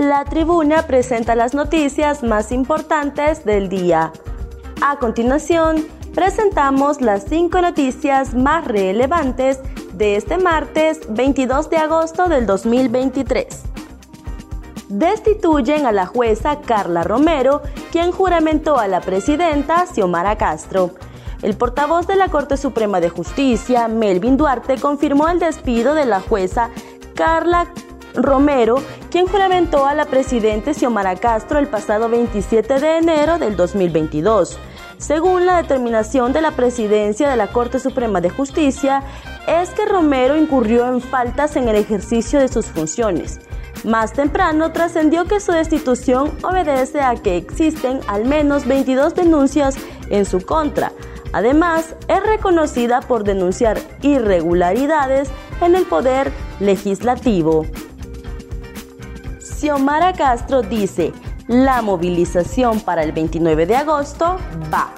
[0.00, 4.12] la tribuna presenta las noticias más importantes del día.
[4.80, 5.84] A continuación,
[6.14, 9.60] presentamos las cinco noticias más relevantes
[9.92, 13.46] de este martes 22 de agosto del 2023.
[14.88, 17.60] Destituyen a la jueza Carla Romero,
[17.92, 20.92] quien juramentó a la presidenta Xiomara Castro.
[21.42, 26.20] El portavoz de la Corte Suprema de Justicia, Melvin Duarte, confirmó el despido de la
[26.20, 26.70] jueza
[27.14, 27.66] Carla
[28.14, 28.76] Romero,
[29.10, 34.58] quien juramentó a la presidenta Xiomara Castro el pasado 27 de enero del 2022.
[34.98, 39.02] Según la determinación de la presidencia de la Corte Suprema de Justicia,
[39.46, 43.40] es que Romero incurrió en faltas en el ejercicio de sus funciones.
[43.84, 49.76] Más temprano trascendió que su destitución obedece a que existen al menos 22 denuncias
[50.10, 50.92] en su contra.
[51.32, 55.30] Además, es reconocida por denunciar irregularidades
[55.62, 57.64] en el poder legislativo.
[59.60, 61.12] Xiomara Castro dice,
[61.46, 64.38] la movilización para el 29 de agosto
[64.72, 64.90] va.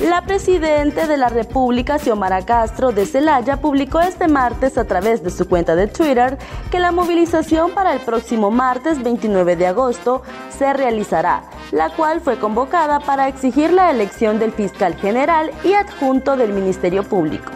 [0.00, 5.30] La presidenta de la República, Xiomara Castro de Celaya, publicó este martes a través de
[5.30, 6.36] su cuenta de Twitter
[6.72, 10.22] que la movilización para el próximo martes 29 de agosto
[10.58, 16.36] se realizará, la cual fue convocada para exigir la elección del fiscal general y adjunto
[16.36, 17.52] del Ministerio Público.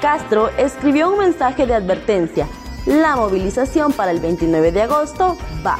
[0.00, 2.46] Castro escribió un mensaje de advertencia
[2.86, 5.78] la movilización para el 29 de agosto va.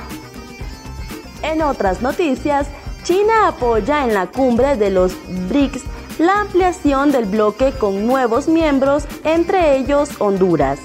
[1.42, 2.66] En otras noticias,
[3.02, 5.12] China apoya en la cumbre de los
[5.48, 5.82] BRICS
[6.18, 10.78] la ampliación del bloque con nuevos miembros, entre ellos Honduras.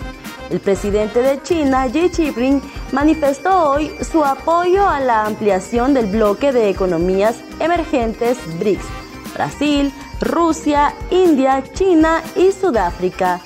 [0.50, 6.52] El presidente de China, Xi Jinping, manifestó hoy su apoyo a la ampliación del bloque
[6.52, 8.86] de economías emergentes BRICS,
[9.36, 13.40] Brasil, Rusia, India, China y Sudáfrica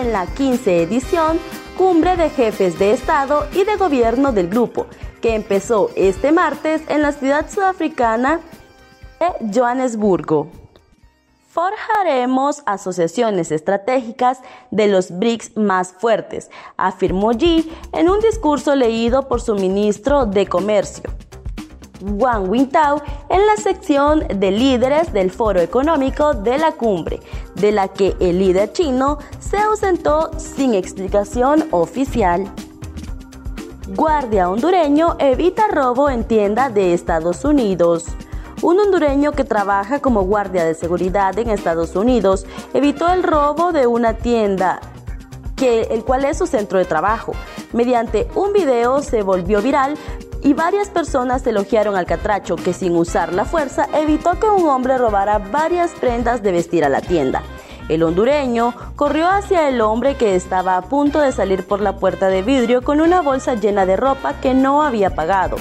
[0.00, 1.38] en la 15 edición
[1.76, 4.86] Cumbre de Jefes de Estado y de Gobierno del Grupo,
[5.20, 8.40] que empezó este martes en la ciudad sudafricana
[9.20, 10.48] de Johannesburgo.
[11.48, 14.40] Forjaremos asociaciones estratégicas
[14.70, 20.46] de los BRICS más fuertes, afirmó Xi en un discurso leído por su ministro de
[20.46, 21.10] Comercio.
[22.02, 27.20] Wang Wintao en la sección de líderes del Foro Económico de la Cumbre,
[27.54, 29.18] de la que el líder chino
[29.48, 32.50] se ausentó sin explicación oficial.
[33.94, 38.06] Guardia hondureño evita robo en tienda de Estados Unidos.
[38.62, 43.86] Un hondureño que trabaja como guardia de seguridad en Estados Unidos evitó el robo de
[43.86, 44.80] una tienda
[45.54, 47.32] que el cual es su centro de trabajo.
[47.72, 49.96] Mediante un video se volvió viral
[50.42, 54.98] y varias personas elogiaron al catracho que sin usar la fuerza evitó que un hombre
[54.98, 57.42] robara varias prendas de vestir a la tienda.
[57.88, 62.28] El hondureño corrió hacia el hombre que estaba a punto de salir por la puerta
[62.28, 65.56] de vidrio con una bolsa llena de ropa que no había pagado.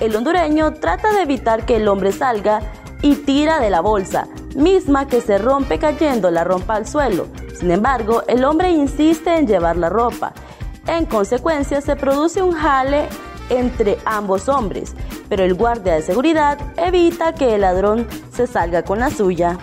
[0.00, 2.60] El hondureño trata de evitar que el hombre salga
[3.02, 7.26] y tira de la bolsa, misma que se rompe cayendo la ropa al suelo.
[7.58, 10.32] Sin embargo, el hombre insiste en llevar la ropa.
[10.86, 13.08] En consecuencia, se produce un jale
[13.48, 14.94] entre ambos hombres,
[15.28, 19.58] pero el guardia de seguridad evita que el ladrón se salga con la suya.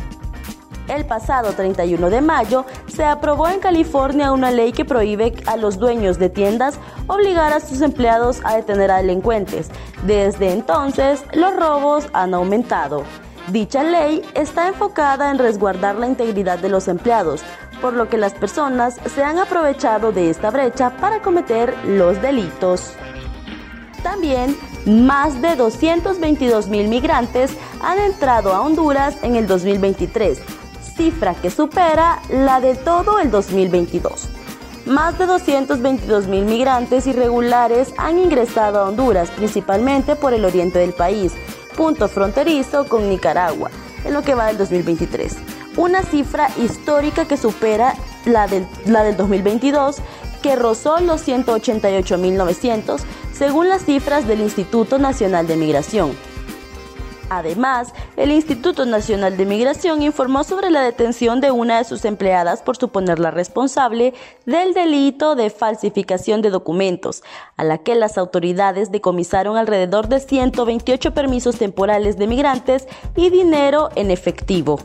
[0.88, 5.78] El pasado 31 de mayo se aprobó en California una ley que prohíbe a los
[5.80, 9.70] dueños de tiendas obligar a sus empleados a detener a delincuentes.
[10.03, 13.03] Desde entonces, los robos han aumentado.
[13.50, 17.44] Dicha ley está enfocada en resguardar la integridad de los empleados,
[17.81, 22.94] por lo que las personas se han aprovechado de esta brecha para cometer los delitos.
[24.04, 30.40] También, más de 222 mil migrantes han entrado a Honduras en el 2023,
[30.97, 34.28] cifra que supera la de todo el 2022.
[34.88, 40.94] Más de 222 mil migrantes irregulares han ingresado a Honduras, principalmente por el oriente del
[40.94, 41.34] país,
[41.75, 43.69] punto fronterizo con Nicaragua,
[44.03, 45.36] en lo que va del 2023.
[45.75, 47.94] Una cifra histórica que supera
[48.25, 49.98] la del, la del 2022,
[50.42, 53.01] que rozó los 188.900
[53.33, 56.12] según las cifras del Instituto Nacional de Migración.
[57.30, 62.64] Además, el Instituto Nacional de Migración informó sobre la detención de una de sus empleadas
[62.64, 64.16] por suponerla responsable
[64.48, 67.24] del delito de falsificación de documentos,
[67.58, 73.90] a la que las autoridades decomisaron alrededor de 128 permisos temporales de migrantes y dinero
[73.96, 74.80] en efectivo.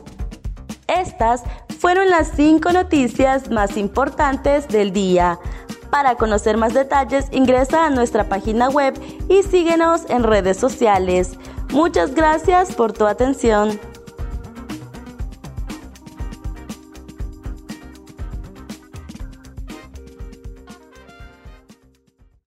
[0.87, 1.41] Estas
[1.79, 5.39] fueron las cinco noticias más importantes del día.
[5.89, 8.93] Para conocer más detalles, ingresa a nuestra página web
[9.27, 11.37] y síguenos en redes sociales.
[11.73, 13.79] Muchas gracias por tu atención.